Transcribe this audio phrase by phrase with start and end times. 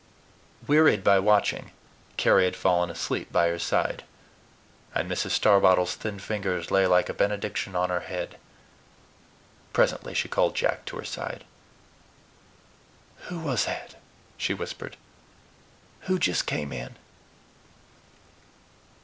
[0.65, 1.69] Wearied by watching,
[2.17, 4.03] Carry had fallen asleep by her side;
[4.95, 5.29] and Mrs.
[5.29, 8.39] Starbottle's thin fingers lay like a benediction on her head.
[9.73, 11.43] Presently she called Jack to her side.
[13.27, 14.01] "Who was that,"
[14.37, 14.97] she whispered,
[16.07, 16.95] "who just came in?"